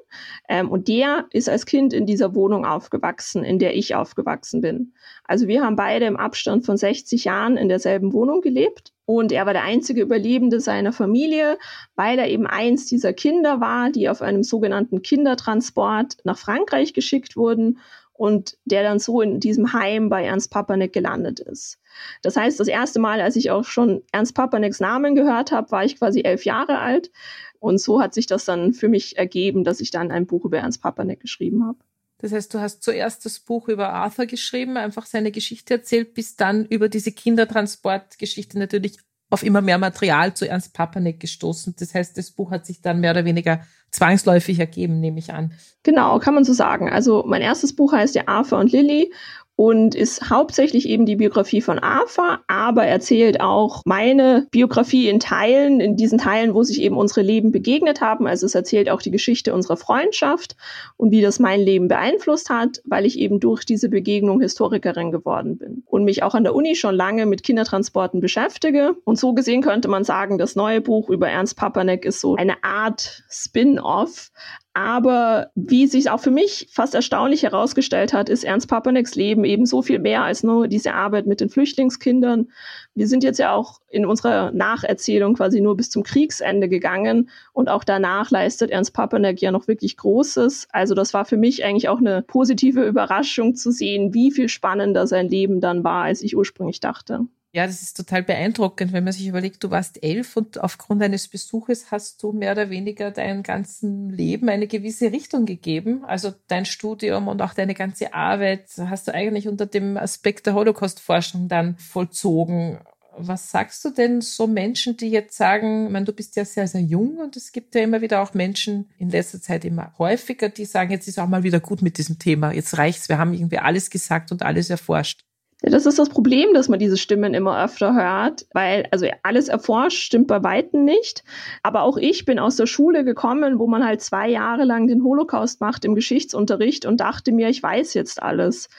[0.48, 4.94] Ähm, und der ist als Kind in dieser Wohnung aufgewachsen, in der ich aufgewachsen bin.
[5.26, 8.94] Also wir haben beide im Abstand von 60 Jahren in derselben Wohnung gelebt.
[9.10, 11.58] Und er war der einzige Überlebende seiner Familie,
[11.96, 17.36] weil er eben eins dieser Kinder war, die auf einem sogenannten Kindertransport nach Frankreich geschickt
[17.36, 17.80] wurden
[18.14, 21.80] und der dann so in diesem Heim bei Ernst Papanek gelandet ist.
[22.22, 25.84] Das heißt, das erste Mal, als ich auch schon Ernst Papaneks Namen gehört habe, war
[25.84, 27.10] ich quasi elf Jahre alt.
[27.58, 30.60] Und so hat sich das dann für mich ergeben, dass ich dann ein Buch über
[30.60, 31.80] Ernst Papanek geschrieben habe.
[32.20, 36.36] Das heißt, du hast zuerst das Buch über Arthur geschrieben, einfach seine Geschichte erzählt, bis
[36.36, 38.98] dann über diese Kindertransportgeschichte natürlich
[39.30, 41.76] auf immer mehr Material zu Ernst Papanek gestoßen.
[41.80, 45.54] Das heißt, das Buch hat sich dann mehr oder weniger zwangsläufig ergeben, nehme ich an.
[45.84, 46.90] Genau, kann man so sagen.
[46.90, 49.14] Also mein erstes Buch heißt ja Arthur und Lilly
[49.60, 55.82] und ist hauptsächlich eben die Biografie von Arthur, aber erzählt auch meine Biografie in Teilen,
[55.82, 58.26] in diesen Teilen, wo sich eben unsere Leben begegnet haben.
[58.26, 60.56] Also es erzählt auch die Geschichte unserer Freundschaft
[60.96, 65.58] und wie das mein Leben beeinflusst hat, weil ich eben durch diese Begegnung Historikerin geworden
[65.58, 68.96] bin und mich auch an der Uni schon lange mit Kindertransporten beschäftige.
[69.04, 72.64] Und so gesehen könnte man sagen, das neue Buch über Ernst Papanek ist so eine
[72.64, 74.32] Art Spin-off,
[74.74, 79.66] aber wie sich auch für mich fast erstaunlich herausgestellt hat, ist Ernst Papaneks Leben eben
[79.66, 82.52] so viel mehr als nur diese Arbeit mit den Flüchtlingskindern.
[82.94, 87.68] Wir sind jetzt ja auch in unserer Nacherzählung quasi nur bis zum Kriegsende gegangen und
[87.68, 90.68] auch danach leistet Ernst Papanek ja noch wirklich Großes.
[90.72, 95.08] Also das war für mich eigentlich auch eine positive Überraschung zu sehen, wie viel spannender
[95.08, 97.28] sein Leben dann war, als ich ursprünglich dachte.
[97.52, 101.28] Ja, das ist total beeindruckend, wenn man sich überlegt, du warst elf und aufgrund eines
[101.28, 106.06] Besuches hast du mehr oder weniger deinem ganzen Leben eine gewisse Richtung gegeben.
[106.06, 110.54] Also dein Studium und auch deine ganze Arbeit hast du eigentlich unter dem Aspekt der
[110.54, 112.78] Holocaust-Forschung dann vollzogen.
[113.18, 116.68] Was sagst du denn so Menschen, die jetzt sagen, ich meine, du bist ja sehr,
[116.68, 120.50] sehr jung und es gibt ja immer wieder auch Menschen in letzter Zeit immer häufiger,
[120.50, 123.34] die sagen, jetzt ist auch mal wieder gut mit diesem Thema, jetzt reicht's, wir haben
[123.34, 125.26] irgendwie alles gesagt und alles erforscht.
[125.62, 130.02] Das ist das Problem, dass man diese Stimmen immer öfter hört, weil also alles erforscht
[130.02, 131.24] stimmt bei weitem nicht.
[131.64, 135.04] Aber auch ich bin aus der Schule gekommen, wo man halt zwei Jahre lang den
[135.04, 138.70] Holocaust macht im Geschichtsunterricht und dachte mir, ich weiß jetzt alles.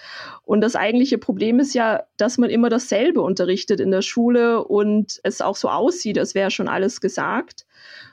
[0.43, 5.21] Und das eigentliche Problem ist ja, dass man immer dasselbe unterrichtet in der Schule und
[5.23, 7.67] es auch so aussieht, als wäre schon alles gesagt.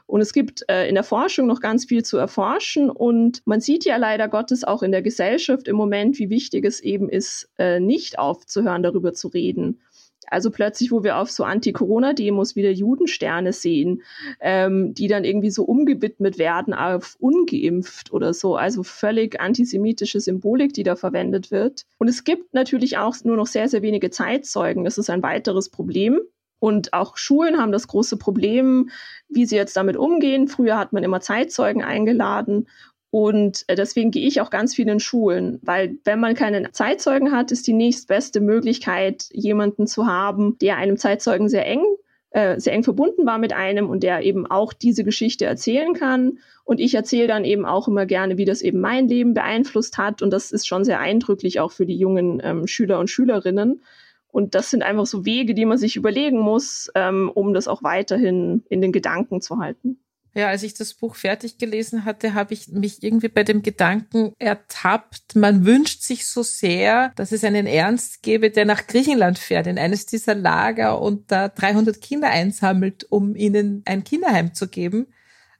[0.07, 2.89] Und es gibt äh, in der Forschung noch ganz viel zu erforschen.
[2.89, 6.79] Und man sieht ja leider Gottes auch in der Gesellschaft im Moment, wie wichtig es
[6.79, 9.81] eben ist, äh, nicht aufzuhören, darüber zu reden.
[10.29, 14.03] Also plötzlich, wo wir auf so Anti-Corona-Demos wieder Judensterne sehen,
[14.41, 18.55] ähm, die dann irgendwie so umgewidmet werden auf ungeimpft oder so.
[18.55, 21.83] Also völlig antisemitische Symbolik, die da verwendet wird.
[21.97, 24.83] Und es gibt natürlich auch nur noch sehr, sehr wenige Zeitzeugen.
[24.83, 26.19] Das ist ein weiteres Problem.
[26.59, 28.89] Und auch Schulen haben das große Problem,
[29.29, 30.47] wie sie jetzt damit umgehen.
[30.47, 32.67] Früher hat man immer Zeitzeugen eingeladen.
[33.09, 37.31] Und äh, deswegen gehe ich auch ganz viel in Schulen, weil wenn man keine Zeitzeugen
[37.31, 41.83] hat, ist die nächstbeste Möglichkeit, jemanden zu haben, der einem Zeitzeugen sehr eng,
[42.31, 46.39] äh, sehr eng verbunden war mit einem und der eben auch diese Geschichte erzählen kann.
[46.65, 50.21] Und ich erzähle dann eben auch immer gerne, wie das eben mein Leben beeinflusst hat.
[50.21, 53.81] Und das ist schon sehr eindrücklich auch für die jungen ähm, Schüler und Schülerinnen.
[54.29, 57.83] Und das sind einfach so Wege, die man sich überlegen muss, ähm, um das auch
[57.83, 59.99] weiterhin in den Gedanken zu halten.
[60.37, 64.33] Ja, als ich das Buch fertig gelesen hatte, habe ich mich irgendwie bei dem Gedanken
[64.37, 69.65] ertappt, man wünscht sich so sehr, dass es einen Ernst gäbe, der nach Griechenland fährt,
[69.65, 75.07] in eines dieser Lager und da 300 Kinder einsammelt, um ihnen ein Kinderheim zu geben.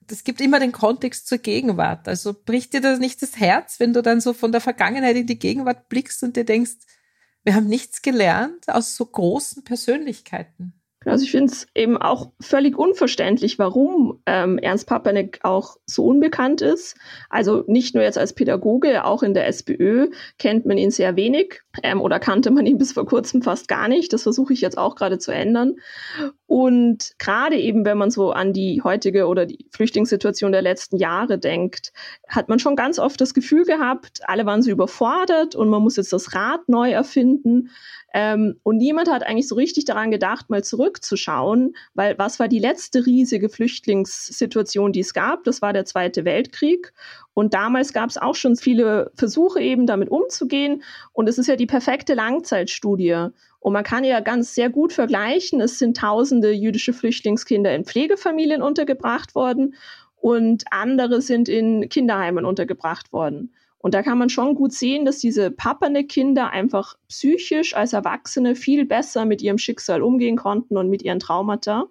[0.05, 2.07] das gibt immer den Kontext zur Gegenwart.
[2.07, 5.25] Also bricht dir das nicht das Herz, wenn du dann so von der Vergangenheit in
[5.25, 6.77] die Gegenwart blickst und dir denkst,
[7.47, 10.73] wir haben nichts gelernt aus so großen Persönlichkeiten.
[11.05, 16.61] Also ich finde es eben auch völlig unverständlich, warum ähm, Ernst Papanek auch so unbekannt
[16.61, 16.97] ist.
[17.29, 21.61] Also nicht nur jetzt als Pädagoge, auch in der SPÖ kennt man ihn sehr wenig
[21.83, 24.11] ähm, oder kannte man ihn bis vor kurzem fast gar nicht.
[24.11, 25.75] Das versuche ich jetzt auch gerade zu ändern.
[26.47, 31.37] Und gerade eben, wenn man so an die heutige oder die Flüchtlingssituation der letzten Jahre
[31.37, 31.91] denkt,
[32.29, 35.97] hat man schon ganz oft das Gefühl gehabt, alle waren so überfordert und man muss
[35.97, 37.69] jetzt das Rad neu erfinden.
[38.13, 42.59] Ähm, und niemand hat eigentlich so richtig daran gedacht, mal zurückzuschauen, weil was war die
[42.59, 45.43] letzte riesige Flüchtlingssituation, die es gab?
[45.43, 46.93] Das war der Zweite Weltkrieg.
[47.33, 50.81] Und damals gab es auch schon viele Versuche, eben damit umzugehen.
[51.11, 53.27] Und es ist ja die perfekte Langzeitstudie.
[53.67, 55.59] Und man kann ja ganz sehr gut vergleichen.
[55.59, 59.75] Es sind tausende jüdische Flüchtlingskinder in Pflegefamilien untergebracht worden
[60.15, 63.53] und andere sind in Kinderheimen untergebracht worden.
[63.79, 68.85] Und da kann man schon gut sehen, dass diese Papanek-Kinder einfach psychisch als Erwachsene viel
[68.85, 71.87] besser mit ihrem Schicksal umgehen konnten und mit ihren Traumata.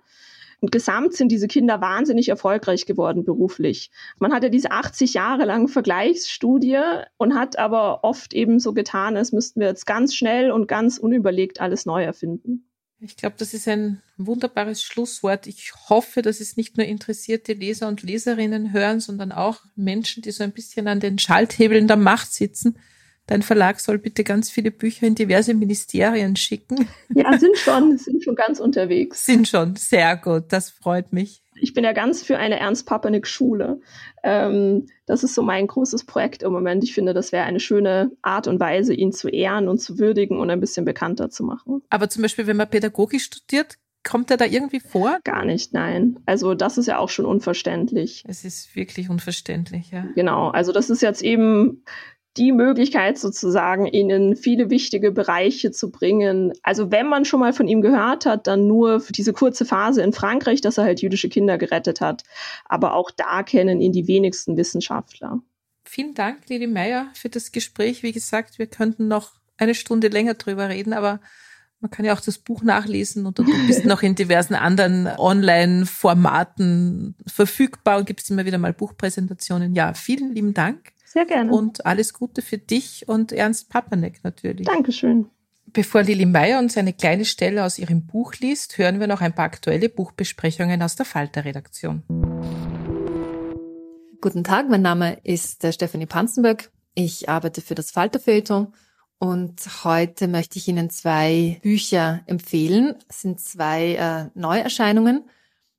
[0.61, 3.91] Und gesamt sind diese Kinder wahnsinnig erfolgreich geworden beruflich.
[4.19, 6.81] Man hat ja diese 80 Jahre lange Vergleichsstudie
[7.19, 10.99] und hat aber oft eben so getan, als müssten wir jetzt ganz schnell und ganz
[10.99, 12.67] unüberlegt alles neu erfinden.
[12.99, 15.47] Ich glaube, das ist ein wunderbares Schlusswort.
[15.47, 20.31] Ich hoffe, dass es nicht nur interessierte Leser und Leserinnen hören, sondern auch Menschen, die
[20.31, 22.79] so ein bisschen an den Schalthebeln der Macht sitzen.
[23.27, 26.89] Dein Verlag soll bitte ganz viele Bücher in diverse Ministerien schicken.
[27.09, 29.27] Ja, sind schon, sind schon ganz unterwegs.
[29.27, 33.27] Sind schon, sehr gut, das freut mich ich bin ja ganz für eine Ernst Papanik
[33.27, 33.81] Schule.
[34.23, 36.85] Ähm, das ist so mein großes Projekt im Moment.
[36.85, 40.39] Ich finde, das wäre eine schöne Art und Weise, ihn zu ehren und zu würdigen
[40.39, 41.83] und ein bisschen bekannter zu machen.
[41.89, 45.19] Aber zum Beispiel, wenn man Pädagogik studiert, kommt er da irgendwie vor?
[45.25, 46.21] Gar nicht, nein.
[46.27, 48.23] Also das ist ja auch schon unverständlich.
[48.29, 50.07] Es ist wirklich unverständlich, ja.
[50.15, 51.83] Genau, also das ist jetzt eben
[52.37, 56.53] die Möglichkeit sozusagen, ihn in viele wichtige Bereiche zu bringen.
[56.63, 60.03] Also wenn man schon mal von ihm gehört hat, dann nur für diese kurze Phase
[60.03, 62.23] in Frankreich, dass er halt jüdische Kinder gerettet hat.
[62.65, 65.41] Aber auch da kennen ihn die wenigsten Wissenschaftler.
[65.85, 68.03] Vielen Dank, Lili Meyer, für das Gespräch.
[68.03, 71.21] Wie gesagt, wir könnten noch eine Stunde länger drüber reden, aber
[71.81, 77.15] man kann ja auch das Buch nachlesen und du bist noch in diversen anderen Online-Formaten
[77.27, 79.75] verfügbar und gibst immer wieder mal Buchpräsentationen.
[79.75, 80.93] Ja, vielen lieben Dank.
[81.07, 81.53] Sehr gerne.
[81.53, 84.67] Und alles Gute für dich und Ernst Papanek natürlich.
[84.67, 85.31] Dankeschön.
[85.67, 89.35] Bevor Lili Meyer uns eine kleine Stelle aus ihrem Buch liest, hören wir noch ein
[89.35, 92.03] paar aktuelle Buchbesprechungen aus der Falter-Redaktion.
[94.21, 96.71] Guten Tag, mein Name ist äh, Stephanie Panzenberg.
[96.95, 98.73] Ich arbeite für das Falter-Feuilleton
[99.19, 102.97] und heute möchte ich Ihnen zwei Bücher empfehlen.
[103.09, 105.25] Es sind zwei äh, Neuerscheinungen.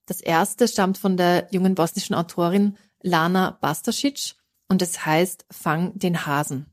[0.05, 4.35] Das erste stammt von der jungen bosnischen Autorin Lana Bastasic
[4.67, 6.67] und es heißt Fang den Hasen.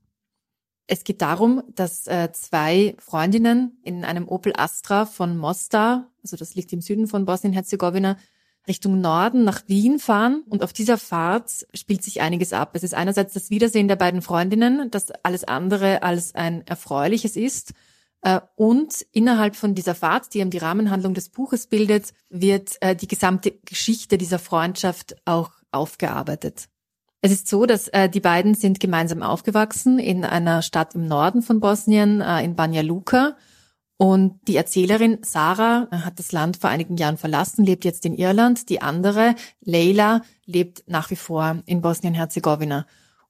[0.87, 6.55] Es geht darum, dass äh, zwei Freundinnen in einem Opel Astra von Mostar, also das
[6.55, 8.19] liegt im Süden von Bosnien-Herzegowina,
[8.67, 12.71] Richtung Norden nach Wien fahren und auf dieser Fahrt spielt sich einiges ab.
[12.75, 17.73] Es ist einerseits das Wiedersehen der beiden Freundinnen, das alles andere als ein erfreuliches ist.
[18.23, 22.97] Äh, und innerhalb von dieser Fahrt, die eben die Rahmenhandlung des Buches bildet, wird äh,
[22.97, 26.69] die gesamte Geschichte dieser Freundschaft auch aufgearbeitet.
[27.25, 31.41] Es ist so, dass äh, die beiden sind gemeinsam aufgewachsen in einer Stadt im Norden
[31.41, 33.35] von Bosnien, äh, in Banja Luka.
[33.97, 38.15] Und die Erzählerin Sarah äh, hat das Land vor einigen Jahren verlassen, lebt jetzt in
[38.15, 38.69] Irland.
[38.69, 42.85] Die andere, Leila, lebt nach wie vor in Bosnien-Herzegowina.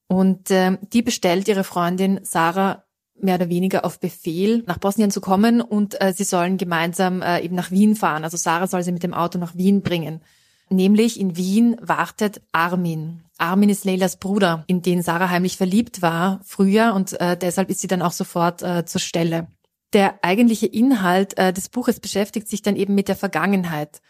[0.09, 2.83] Und äh, die bestellt ihre Freundin Sarah
[3.15, 7.45] mehr oder weniger auf Befehl nach Bosnien zu kommen und äh, sie sollen gemeinsam äh,
[7.45, 8.25] eben nach Wien fahren.
[8.25, 10.21] Also Sarah soll sie mit dem Auto nach Wien bringen.
[10.69, 13.24] Nämlich in Wien wartet Armin.
[13.39, 17.81] Armin ist Leylas Bruder, in den Sarah heimlich verliebt war früher und äh, deshalb ist
[17.81, 19.49] sie dann auch sofort äh, zur Stelle.
[19.93, 24.01] Der eigentliche Inhalt äh, des Buches beschäftigt sich dann eben mit der Vergangenheit.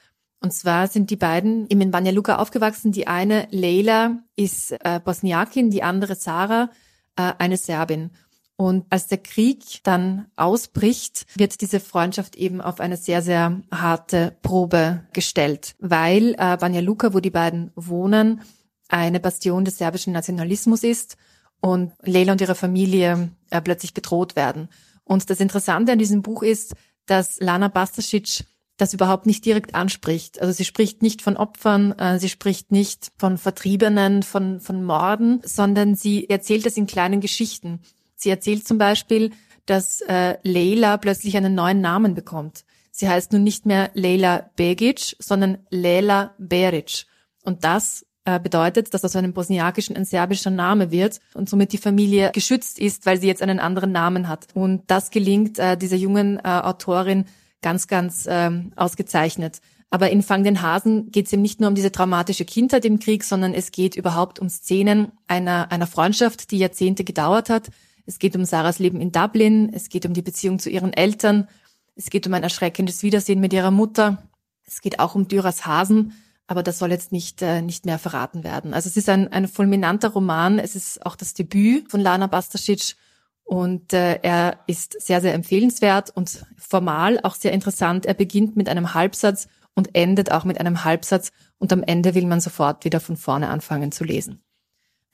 [0.40, 2.92] Und zwar sind die beiden eben in Banja Luka aufgewachsen.
[2.92, 6.70] Die eine, Leila, ist äh, Bosniakin, die andere, Sarah,
[7.16, 8.10] äh, eine Serbin.
[8.56, 14.36] Und als der Krieg dann ausbricht, wird diese Freundschaft eben auf eine sehr, sehr harte
[14.42, 18.42] Probe gestellt, weil äh, Banja Luka, wo die beiden wohnen,
[18.88, 21.16] eine Bastion des serbischen Nationalismus ist
[21.60, 24.68] und Leila und ihre Familie äh, plötzlich bedroht werden.
[25.04, 26.74] Und das Interessante an diesem Buch ist,
[27.06, 28.44] dass Lana Bastasic
[28.76, 30.40] das überhaupt nicht direkt anspricht.
[30.40, 35.40] Also sie spricht nicht von Opfern, äh, sie spricht nicht von Vertriebenen, von, von Morden,
[35.44, 37.80] sondern sie erzählt es in kleinen Geschichten.
[38.16, 39.30] Sie erzählt zum Beispiel,
[39.66, 42.64] dass äh, Leila plötzlich einen neuen Namen bekommt.
[42.90, 47.06] Sie heißt nun nicht mehr Leila Begic, sondern Leila Beric.
[47.42, 52.30] Und das bedeutet, dass aus einem bosniakischen ein serbischer Name wird und somit die Familie
[52.32, 54.46] geschützt ist, weil sie jetzt einen anderen Namen hat.
[54.54, 57.26] Und das gelingt äh, dieser jungen äh, Autorin
[57.60, 59.60] ganz, ganz ähm, ausgezeichnet.
[59.90, 62.98] Aber in Fang den Hasen geht es eben nicht nur um diese traumatische Kindheit im
[62.98, 67.68] Krieg, sondern es geht überhaupt um Szenen einer, einer Freundschaft, die Jahrzehnte gedauert hat.
[68.04, 71.48] Es geht um Sarahs Leben in Dublin, es geht um die Beziehung zu ihren Eltern,
[71.94, 74.22] es geht um ein erschreckendes Wiedersehen mit ihrer Mutter,
[74.66, 76.12] es geht auch um Dürers Hasen,
[76.46, 78.74] aber das soll jetzt nicht, äh, nicht mehr verraten werden.
[78.74, 82.96] Also es ist ein, ein fulminanter Roman, es ist auch das Debüt von Lana Bastasic
[83.44, 88.06] und äh, er ist sehr, sehr empfehlenswert und formal auch sehr interessant.
[88.06, 92.26] Er beginnt mit einem Halbsatz und endet auch mit einem Halbsatz und am Ende will
[92.26, 94.42] man sofort wieder von vorne anfangen zu lesen.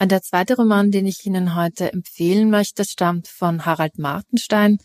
[0.00, 4.78] Und der zweite Roman, den ich Ihnen heute empfehlen möchte, stammt von Harald Martenstein.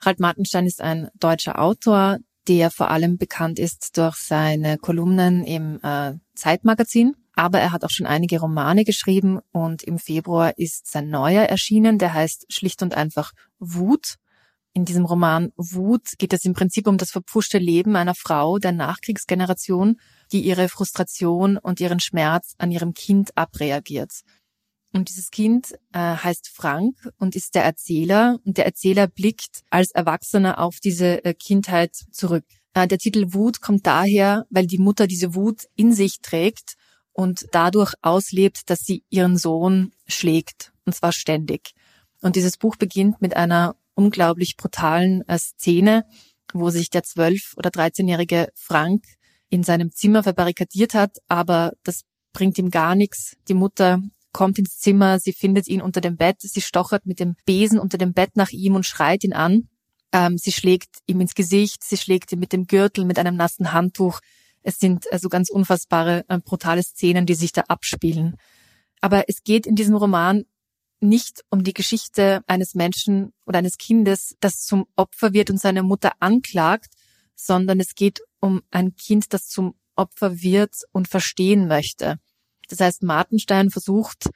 [0.00, 5.78] Harald Martenstein ist ein deutscher Autor, der vor allem bekannt ist durch seine Kolumnen im
[5.82, 7.14] äh, Zeitmagazin.
[7.34, 11.98] Aber er hat auch schon einige Romane geschrieben und im Februar ist sein neuer erschienen,
[11.98, 14.16] der heißt schlicht und einfach Wut.
[14.74, 18.72] In diesem Roman Wut geht es im Prinzip um das verpfuschte Leben einer Frau der
[18.72, 19.98] Nachkriegsgeneration,
[20.32, 24.12] die ihre Frustration und ihren Schmerz an ihrem Kind abreagiert.
[24.92, 28.38] Und dieses Kind äh, heißt Frank und ist der Erzähler.
[28.44, 32.44] Und der Erzähler blickt als Erwachsener auf diese äh, Kindheit zurück.
[32.74, 36.74] Äh, der Titel Wut kommt daher, weil die Mutter diese Wut in sich trägt
[37.12, 40.72] und dadurch auslebt, dass sie ihren Sohn schlägt.
[40.84, 41.72] Und zwar ständig.
[42.20, 46.04] Und dieses Buch beginnt mit einer unglaublich brutalen äh, Szene,
[46.52, 49.04] wo sich der zwölf- oder dreizehnjährige Frank
[49.48, 52.02] in seinem Zimmer verbarrikadiert hat, aber das
[52.32, 53.36] bringt ihm gar nichts.
[53.48, 54.00] Die Mutter
[54.32, 57.98] kommt ins Zimmer, sie findet ihn unter dem Bett, sie stochert mit dem Besen unter
[57.98, 59.68] dem Bett nach ihm und schreit ihn an.
[60.12, 63.72] Ähm, sie schlägt ihm ins Gesicht, sie schlägt ihn mit dem Gürtel, mit einem nassen
[63.72, 64.20] Handtuch.
[64.62, 68.36] Es sind also ganz unfassbare, äh, brutale Szenen, die sich da abspielen.
[69.00, 70.44] Aber es geht in diesem Roman
[71.00, 75.82] nicht um die Geschichte eines Menschen oder eines Kindes, das zum Opfer wird und seine
[75.82, 76.94] Mutter anklagt,
[77.34, 82.18] sondern es geht um ein Kind, das zum Opfer wird und verstehen möchte.
[82.72, 84.30] Das heißt, Martenstein versucht,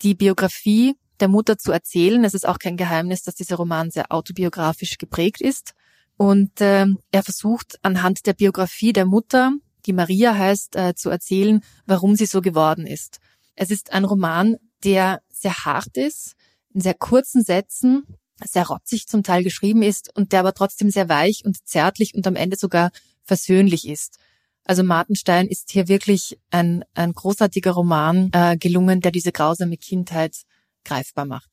[0.00, 2.24] die Biografie der Mutter zu erzählen.
[2.24, 5.74] Es ist auch kein Geheimnis, dass dieser Roman sehr autobiografisch geprägt ist.
[6.16, 9.52] Und äh, er versucht anhand der Biografie der Mutter,
[9.84, 13.18] die Maria heißt, äh, zu erzählen, warum sie so geworden ist.
[13.54, 16.36] Es ist ein Roman, der sehr hart ist,
[16.72, 18.04] in sehr kurzen Sätzen,
[18.42, 22.26] sehr rotzig zum Teil geschrieben ist und der aber trotzdem sehr weich und zärtlich und
[22.26, 22.92] am Ende sogar
[23.24, 24.18] versöhnlich ist.
[24.66, 30.36] Also Martenstein ist hier wirklich ein, ein großartiger Roman äh, gelungen, der diese grausame Kindheit
[30.84, 31.50] greifbar macht.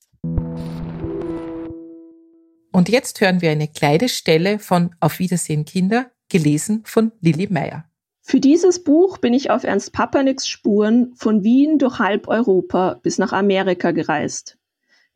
[2.72, 7.84] Und jetzt hören wir eine kleine Stelle von Auf Wiedersehen Kinder, gelesen von Lilly Meyer.
[8.22, 13.18] Für dieses Buch bin ich auf Ernst Papernicks Spuren von Wien durch halb Europa bis
[13.18, 14.56] nach Amerika gereist.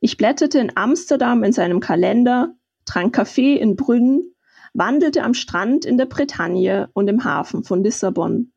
[0.00, 2.54] Ich blätterte in Amsterdam in seinem Kalender,
[2.84, 4.34] trank Kaffee in Brünn
[4.76, 8.52] wandelte am Strand in der Bretagne und im Hafen von Lissabon,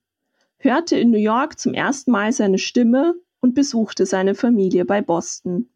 [0.57, 5.69] hörte in New York zum ersten Mal seine Stimme und besuchte seine Familie bei Boston.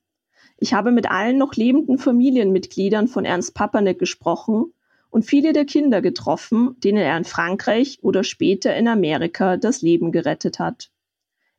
[0.58, 4.74] Ich habe mit allen noch lebenden Familienmitgliedern von Ernst Papanek gesprochen
[5.10, 10.12] und viele der Kinder getroffen, denen er in Frankreich oder später in Amerika das Leben
[10.12, 10.92] gerettet hat.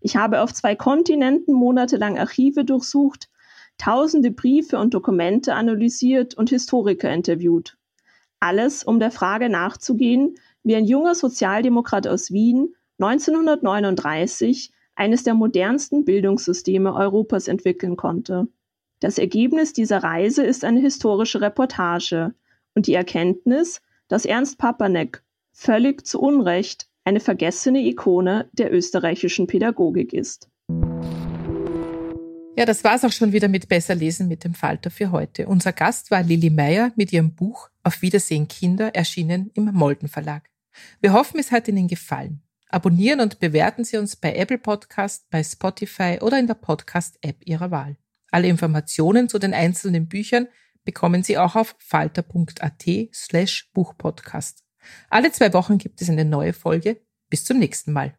[0.00, 3.30] Ich habe auf zwei Kontinenten monatelang Archive durchsucht,
[3.78, 7.78] tausende Briefe und Dokumente analysiert und Historiker interviewt.
[8.44, 16.04] Alles, um der Frage nachzugehen, wie ein junger Sozialdemokrat aus Wien 1939 eines der modernsten
[16.04, 18.46] Bildungssysteme Europas entwickeln konnte.
[19.00, 22.35] Das Ergebnis dieser Reise ist eine historische Reportage
[22.74, 30.12] und die Erkenntnis, dass Ernst Papanek völlig zu Unrecht eine vergessene Ikone der österreichischen Pädagogik
[30.12, 30.50] ist.
[32.59, 35.46] Ja, das war's auch schon wieder mit Besser lesen mit dem Falter für heute.
[35.46, 40.50] Unser Gast war Lilly Meyer mit ihrem Buch Auf Wiedersehen Kinder, erschienen im Molden Verlag.
[41.00, 42.42] Wir hoffen, es hat Ihnen gefallen.
[42.70, 47.70] Abonnieren und bewerten Sie uns bei Apple Podcast, bei Spotify oder in der Podcast-App Ihrer
[47.70, 47.96] Wahl.
[48.30, 50.48] Alle Informationen zu den einzelnen Büchern
[50.84, 54.64] bekommen Sie auch auf falter.at slash Buchpodcast.
[55.10, 57.00] Alle zwei Wochen gibt es eine neue Folge.
[57.28, 58.18] Bis zum nächsten Mal.